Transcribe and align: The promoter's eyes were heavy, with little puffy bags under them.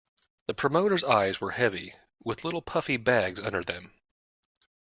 The 0.47 0.55
promoter's 0.55 1.03
eyes 1.03 1.39
were 1.39 1.51
heavy, 1.51 1.93
with 2.23 2.43
little 2.43 2.63
puffy 2.63 2.97
bags 2.97 3.39
under 3.39 3.61
them. 3.63 3.93